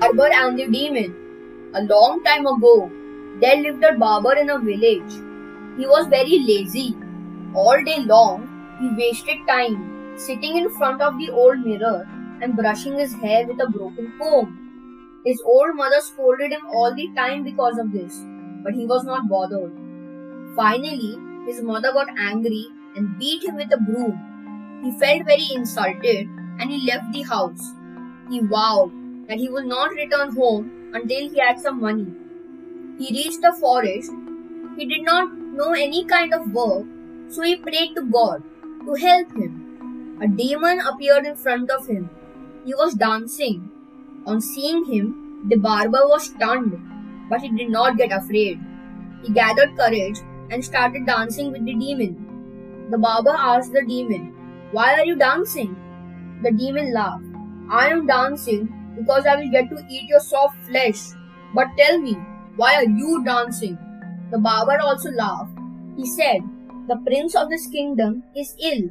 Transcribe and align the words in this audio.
Barber 0.00 0.28
and 0.32 0.58
the 0.58 0.66
Demon. 0.68 1.14
A 1.74 1.82
long 1.82 2.22
time 2.22 2.46
ago, 2.46 2.90
there 3.40 3.56
lived 3.56 3.82
a 3.84 3.92
barber 3.98 4.34
in 4.36 4.50
a 4.50 4.58
village. 4.58 5.12
He 5.76 5.86
was 5.86 6.06
very 6.06 6.38
lazy. 6.50 6.96
All 7.54 7.82
day 7.84 7.98
long, 8.04 8.46
he 8.80 8.88
wasted 9.00 9.38
time 9.48 10.16
sitting 10.16 10.56
in 10.56 10.70
front 10.70 11.00
of 11.02 11.18
the 11.18 11.30
old 11.30 11.60
mirror 11.60 12.08
and 12.40 12.56
brushing 12.56 12.98
his 12.98 13.14
hair 13.14 13.46
with 13.46 13.60
a 13.60 13.68
broken 13.70 14.12
comb. 14.18 15.20
His 15.24 15.42
old 15.44 15.74
mother 15.74 16.00
scolded 16.00 16.52
him 16.52 16.66
all 16.72 16.94
the 16.94 17.08
time 17.16 17.42
because 17.42 17.78
of 17.78 17.92
this, 17.92 18.20
but 18.62 18.74
he 18.74 18.86
was 18.86 19.04
not 19.04 19.28
bothered. 19.28 19.72
Finally, 20.54 21.18
his 21.46 21.60
mother 21.62 21.92
got 21.92 22.08
angry 22.18 22.66
and 22.96 23.18
beat 23.18 23.44
him 23.44 23.56
with 23.56 23.72
a 23.72 23.78
broom. 23.78 24.80
He 24.84 24.92
felt 24.98 25.26
very 25.26 25.48
insulted 25.54 26.28
and 26.60 26.70
he 26.70 26.86
left 26.86 27.12
the 27.12 27.22
house. 27.22 27.72
He 28.30 28.40
vowed 28.40 28.92
that 29.28 29.38
he 29.38 29.48
would 29.48 29.66
not 29.66 29.90
return 29.92 30.34
home 30.34 30.90
until 30.94 31.28
he 31.28 31.38
had 31.38 31.60
some 31.60 31.80
money. 31.80 32.06
He 32.98 33.14
reached 33.14 33.42
the 33.42 33.52
forest. 33.52 34.10
He 34.76 34.86
did 34.86 35.02
not 35.02 35.32
know 35.32 35.72
any 35.72 36.04
kind 36.04 36.32
of 36.32 36.52
work, 36.52 36.86
so 37.28 37.42
he 37.42 37.56
prayed 37.56 37.94
to 37.94 38.02
God 38.02 38.42
to 38.86 38.94
help 38.94 39.32
him. 39.32 40.18
A 40.22 40.26
demon 40.26 40.80
appeared 40.80 41.26
in 41.26 41.36
front 41.36 41.70
of 41.70 41.86
him. 41.86 42.08
He 42.64 42.74
was 42.74 42.94
dancing. 42.94 43.70
On 44.26 44.40
seeing 44.40 44.84
him, 44.84 45.46
the 45.48 45.56
barber 45.56 46.02
was 46.08 46.24
stunned, 46.24 46.80
but 47.30 47.40
he 47.42 47.50
did 47.50 47.70
not 47.70 47.96
get 47.96 48.12
afraid. 48.12 48.58
He 49.22 49.32
gathered 49.32 49.76
courage 49.76 50.18
and 50.50 50.64
started 50.64 51.06
dancing 51.06 51.52
with 51.52 51.64
the 51.64 51.74
demon. 51.74 52.88
The 52.90 52.98
barber 52.98 53.36
asked 53.36 53.72
the 53.72 53.84
demon, 53.84 54.34
Why 54.72 54.94
are 54.94 55.04
you 55.04 55.16
dancing? 55.16 55.76
The 56.42 56.50
demon 56.50 56.92
laughed. 56.92 57.24
I 57.70 57.88
am 57.88 58.06
dancing 58.06 58.72
because 58.98 59.26
I 59.26 59.36
will 59.36 59.50
get 59.50 59.70
to 59.70 59.84
eat 59.88 60.08
your 60.08 60.20
soft 60.20 60.64
flesh. 60.64 60.98
But 61.54 61.68
tell 61.78 61.98
me, 61.98 62.14
why 62.56 62.74
are 62.74 62.84
you 62.84 63.22
dancing? 63.24 63.78
The 64.30 64.38
barber 64.38 64.78
also 64.82 65.10
laughed. 65.10 65.56
He 65.96 66.06
said, 66.06 66.42
The 66.88 67.00
prince 67.06 67.34
of 67.34 67.48
this 67.48 67.66
kingdom 67.68 68.24
is 68.36 68.54
ill. 68.60 68.90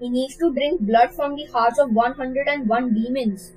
He 0.00 0.08
needs 0.08 0.36
to 0.36 0.52
drink 0.52 0.80
blood 0.82 1.12
from 1.14 1.34
the 1.34 1.46
hearts 1.46 1.78
of 1.78 1.92
101 1.92 2.94
demons. 2.94 3.52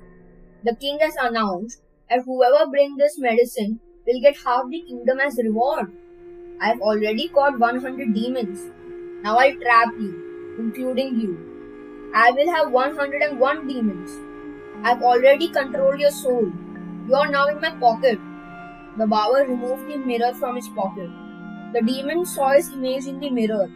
The 0.64 0.74
king 0.74 0.98
has 1.00 1.14
announced 1.20 1.80
that 2.08 2.24
whoever 2.24 2.68
brings 2.70 2.98
this 2.98 3.18
medicine 3.18 3.80
will 4.06 4.20
get 4.20 4.36
half 4.44 4.64
the 4.68 4.82
kingdom 4.82 5.20
as 5.20 5.38
reward. 5.42 5.92
I 6.60 6.68
have 6.68 6.80
already 6.80 7.28
caught 7.28 7.58
100 7.58 8.14
demons. 8.14 8.60
Now 9.22 9.36
I'll 9.36 9.60
trap 9.60 9.94
you, 9.98 10.56
including 10.58 11.20
you. 11.20 12.10
I 12.14 12.30
will 12.32 12.52
have 12.52 12.72
101 12.72 13.68
demons. 13.68 14.31
I've 14.82 15.02
already 15.02 15.48
controlled 15.48 16.00
your 16.00 16.10
soul. 16.10 16.50
You 17.06 17.14
are 17.14 17.28
now 17.28 17.46
in 17.46 17.60
my 17.60 17.70
pocket. 17.70 18.18
The 18.96 19.06
barber 19.06 19.48
removed 19.48 19.88
the 19.88 19.96
mirror 19.96 20.34
from 20.34 20.56
his 20.56 20.68
pocket. 20.68 21.10
The 21.72 21.82
demon 21.82 22.26
saw 22.26 22.52
his 22.52 22.72
image 22.72 23.06
in 23.06 23.20
the 23.20 23.30
mirror. 23.30 23.70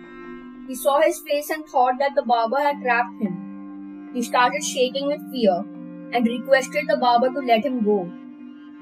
He 0.69 0.75
saw 0.75 1.01
his 1.01 1.21
face 1.21 1.51
and 1.51 1.65
thought 1.65 1.99
that 1.99 2.15
the 2.15 2.23
barber 2.23 2.59
had 2.59 2.83
trapped 2.83 3.23
him. 3.23 4.11
He 4.13 4.23
started 4.23 4.65
shaking 4.65 5.07
with 5.07 5.31
fear 5.31 5.65
and 6.13 6.27
requested 6.27 6.87
the 6.89 6.97
barber 6.97 7.31
to 7.31 7.41
let 7.41 7.65
him 7.65 7.85
go. 7.85 8.11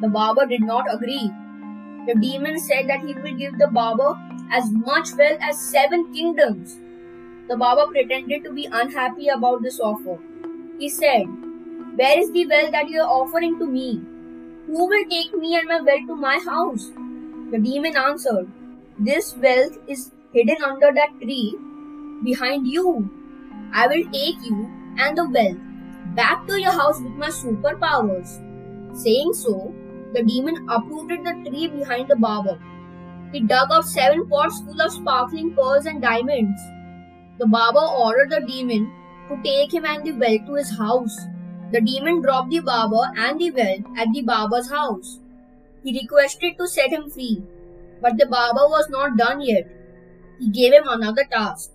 The 0.00 0.08
barber 0.08 0.46
did 0.46 0.62
not 0.62 0.86
agree. 0.92 1.30
The 2.06 2.14
demon 2.14 2.58
said 2.58 2.88
that 2.88 3.00
he 3.00 3.14
will 3.14 3.34
give 3.34 3.58
the 3.58 3.68
barber 3.68 4.16
as 4.50 4.70
much 4.70 5.14
wealth 5.16 5.38
as 5.40 5.58
seven 5.58 6.12
kingdoms. 6.12 6.78
The 7.48 7.56
barber 7.56 7.90
pretended 7.90 8.44
to 8.44 8.52
be 8.52 8.68
unhappy 8.70 9.28
about 9.28 9.62
this 9.62 9.78
offer. 9.80 10.18
He 10.78 10.88
said, 10.88 11.26
Where 11.96 12.18
is 12.18 12.32
the 12.32 12.44
wealth 12.46 12.72
that 12.72 12.88
you 12.88 13.00
are 13.00 13.08
offering 13.08 13.56
to 13.60 13.66
me? 13.66 14.02
Who 14.66 14.86
will 14.88 15.04
take 15.08 15.32
me 15.32 15.56
and 15.56 15.68
my 15.68 15.80
wealth 15.80 16.06
to 16.08 16.16
my 16.16 16.38
house? 16.44 16.90
The 17.52 17.58
demon 17.58 17.96
answered, 17.96 18.48
This 18.98 19.36
wealth 19.36 19.78
is 19.86 20.10
hidden 20.32 20.56
under 20.64 20.90
that 20.92 21.12
tree 21.20 21.56
behind 22.24 22.66
you. 22.66 23.08
I 23.72 23.86
will 23.86 24.04
take 24.10 24.42
you 24.42 24.68
and 24.98 25.16
the 25.16 25.28
wealth 25.28 25.58
back 26.16 26.46
to 26.48 26.60
your 26.60 26.72
house 26.72 27.00
with 27.00 27.12
my 27.12 27.28
superpowers. 27.28 28.40
Saying 28.96 29.32
so, 29.34 29.72
the 30.14 30.24
demon 30.24 30.66
uprooted 30.68 31.24
the 31.24 31.48
tree 31.48 31.68
behind 31.68 32.08
the 32.08 32.16
barber. 32.16 32.58
He 33.32 33.40
dug 33.40 33.70
out 33.70 33.84
seven 33.84 34.28
pots 34.28 34.60
full 34.62 34.80
of 34.80 34.92
sparkling 34.92 35.54
pearls 35.54 35.86
and 35.86 36.02
diamonds. 36.02 36.60
The 37.38 37.46
barber 37.46 37.86
ordered 38.02 38.30
the 38.30 38.40
demon 38.40 38.92
to 39.28 39.40
take 39.44 39.72
him 39.72 39.84
and 39.84 40.04
the 40.04 40.12
wealth 40.12 40.46
to 40.46 40.54
his 40.54 40.76
house. 40.76 41.16
The 41.74 41.80
demon 41.80 42.20
dropped 42.22 42.50
the 42.50 42.60
barber 42.60 43.10
and 43.16 43.40
the 43.40 43.50
wealth 43.50 43.86
at 43.98 44.12
the 44.12 44.22
barber's 44.22 44.70
house. 44.70 45.18
He 45.82 45.98
requested 46.00 46.56
to 46.56 46.68
set 46.68 46.90
him 46.90 47.10
free, 47.10 47.42
but 48.00 48.16
the 48.16 48.26
barber 48.26 48.66
was 48.74 48.88
not 48.90 49.16
done 49.16 49.40
yet. 49.40 49.66
He 50.38 50.50
gave 50.50 50.72
him 50.72 50.84
another 50.86 51.24
task. 51.24 51.72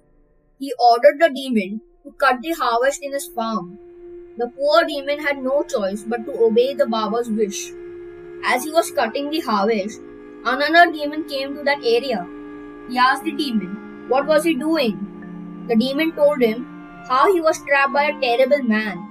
He 0.57 0.71
ordered 0.79 1.19
the 1.19 1.29
demon 1.29 1.81
to 2.05 2.13
cut 2.13 2.39
the 2.41 2.53
harvest 2.53 3.03
in 3.03 3.11
his 3.11 3.27
farm. 3.27 3.77
The 4.37 4.47
poor 4.47 4.85
demon 4.85 5.19
had 5.19 5.43
no 5.43 5.63
choice 5.63 6.03
but 6.03 6.25
to 6.27 6.45
obey 6.45 6.73
the 6.73 6.87
barber's 6.87 7.29
wish. 7.29 7.73
As 8.45 8.63
he 8.63 8.71
was 8.71 8.91
cutting 8.91 9.29
the 9.29 9.41
harvest, 9.41 9.99
another 10.45 10.89
demon 10.93 11.27
came 11.27 11.57
to 11.57 11.63
that 11.63 11.83
area. 11.83 12.25
He 12.89 12.97
asked 12.97 13.25
the 13.25 13.33
demon 13.33 14.07
what 14.07 14.27
was 14.27 14.45
he 14.45 14.55
doing. 14.55 14.97
The 15.67 15.75
demon 15.75 16.13
told 16.13 16.41
him 16.41 16.65
how 17.09 17.33
he 17.33 17.41
was 17.41 17.61
trapped 17.65 17.91
by 17.91 18.05
a 18.05 18.19
terrible 18.21 18.63
man 18.63 19.08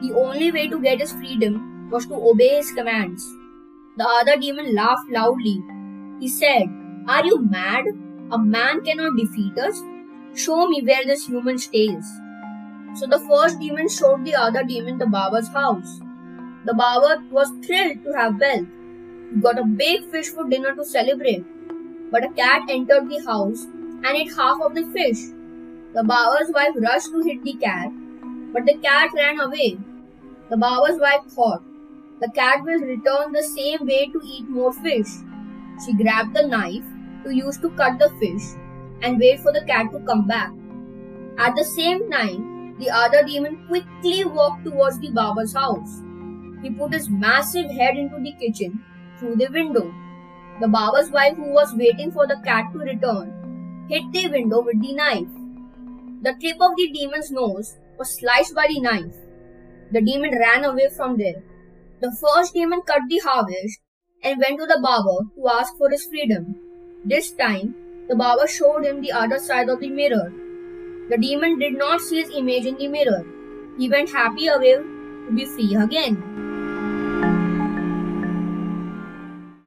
the 0.00 0.12
only 0.12 0.50
way 0.50 0.68
to 0.68 0.80
get 0.80 1.00
his 1.00 1.12
freedom 1.12 1.88
was 1.90 2.06
to 2.06 2.14
obey 2.14 2.56
his 2.56 2.72
commands. 2.72 3.26
The 3.96 4.06
other 4.20 4.36
demon 4.36 4.74
laughed 4.74 5.10
loudly. 5.10 5.62
He 6.20 6.28
said, 6.28 6.68
Are 7.08 7.24
you 7.24 7.42
mad? 7.42 7.84
A 8.30 8.38
man 8.38 8.82
cannot 8.82 9.16
defeat 9.16 9.58
us? 9.58 9.80
Show 10.34 10.68
me 10.68 10.82
where 10.82 11.04
this 11.04 11.26
human 11.26 11.58
stays. 11.58 12.06
So 12.94 13.06
the 13.06 13.20
first 13.20 13.58
demon 13.58 13.88
showed 13.88 14.24
the 14.24 14.34
other 14.34 14.62
demon 14.64 14.98
the 14.98 15.06
barber's 15.06 15.48
house. 15.48 16.00
The 16.64 16.74
barber 16.74 17.22
was 17.30 17.50
thrilled 17.64 18.04
to 18.04 18.12
have 18.12 18.40
wealth. 18.40 18.66
He 19.32 19.40
got 19.40 19.58
a 19.58 19.64
big 19.64 20.10
fish 20.10 20.28
for 20.28 20.48
dinner 20.48 20.74
to 20.74 20.84
celebrate. 20.84 21.44
But 22.10 22.24
a 22.24 22.30
cat 22.30 22.62
entered 22.68 23.08
the 23.08 23.24
house 23.24 23.64
and 23.64 24.06
ate 24.06 24.34
half 24.34 24.60
of 24.60 24.74
the 24.74 24.86
fish. 24.92 25.20
The 25.94 26.04
barber's 26.04 26.50
wife 26.52 26.74
rushed 26.76 27.12
to 27.12 27.22
hit 27.22 27.42
the 27.44 27.54
cat, 27.54 27.90
but 28.52 28.66
the 28.66 28.74
cat 28.74 29.10
ran 29.14 29.40
away. 29.40 29.78
The 30.50 30.56
barber's 30.56 31.00
wife 31.00 31.24
thought, 31.28 31.62
the 32.20 32.28
cat 32.30 32.64
will 32.64 32.80
return 32.80 33.32
the 33.32 33.42
same 33.42 33.86
way 33.86 34.06
to 34.06 34.20
eat 34.24 34.48
more 34.48 34.72
fish. 34.72 35.06
She 35.84 35.94
grabbed 35.94 36.34
the 36.34 36.46
knife 36.46 36.84
to 37.24 37.34
use 37.34 37.56
to 37.58 37.70
cut 37.70 38.00
the 38.00 38.10
fish 38.18 38.42
and 39.00 39.18
wait 39.18 39.38
for 39.40 39.52
the 39.52 39.64
cat 39.64 39.92
to 39.92 40.00
come 40.00 40.26
back. 40.26 40.50
At 41.38 41.54
the 41.54 41.64
same 41.64 42.10
time, 42.10 42.76
the 42.80 42.90
other 42.90 43.22
demon 43.24 43.64
quickly 43.68 44.24
walked 44.24 44.64
towards 44.64 44.98
the 44.98 45.10
barber's 45.10 45.54
house. 45.54 46.02
He 46.62 46.70
put 46.70 46.92
his 46.92 47.08
massive 47.08 47.70
head 47.70 47.96
into 47.96 48.18
the 48.18 48.32
kitchen 48.32 48.84
through 49.18 49.36
the 49.36 49.48
window. 49.52 49.94
The 50.60 50.68
barber's 50.68 51.10
wife, 51.10 51.36
who 51.36 51.52
was 51.52 51.74
waiting 51.74 52.10
for 52.10 52.26
the 52.26 52.40
cat 52.44 52.72
to 52.72 52.78
return, 52.80 53.86
hit 53.88 54.10
the 54.12 54.28
window 54.28 54.62
with 54.62 54.82
the 54.82 54.94
knife. 54.94 55.32
The 56.22 56.34
tip 56.40 56.60
of 56.60 56.76
the 56.76 56.90
demon's 56.92 57.30
nose 57.30 57.76
was 57.98 58.10
sliced 58.18 58.54
by 58.54 58.66
the 58.66 58.80
knife. 58.80 59.14
The 59.92 60.00
demon 60.00 60.38
ran 60.38 60.64
away 60.64 60.88
from 60.96 61.16
there. 61.16 61.42
The 62.00 62.12
first 62.20 62.54
demon 62.54 62.82
cut 62.82 63.02
the 63.08 63.18
harvest 63.18 63.80
and 64.22 64.38
went 64.38 64.60
to 64.60 64.66
the 64.66 64.80
barber 64.80 65.28
to 65.34 65.48
ask 65.48 65.76
for 65.76 65.90
his 65.90 66.04
freedom. 66.06 66.54
This 67.04 67.32
time, 67.32 67.74
the 68.08 68.16
barber 68.16 68.46
showed 68.46 68.84
him 68.84 69.00
the 69.00 69.12
other 69.12 69.38
side 69.38 69.68
of 69.68 69.80
the 69.80 69.90
mirror. 69.90 70.32
The 71.10 71.18
demon 71.18 71.58
did 71.58 71.76
not 71.76 72.00
see 72.00 72.22
his 72.22 72.30
image 72.30 72.66
in 72.66 72.76
the 72.76 72.88
mirror. 72.88 73.24
He 73.78 73.88
went 73.88 74.10
happy 74.10 74.46
away 74.46 74.74
to 74.74 75.32
be 75.34 75.44
free 75.44 75.74
again. 75.74 76.49